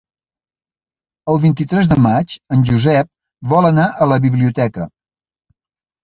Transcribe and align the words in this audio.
El 1.33 1.39
vint-i-tres 1.41 1.89
de 1.91 1.97
maig 2.05 2.33
en 2.57 2.63
Josep 2.69 3.09
vol 3.51 3.67
anar 3.69 3.85
a 4.05 4.09
la 4.13 4.17
biblioteca. 4.25 4.87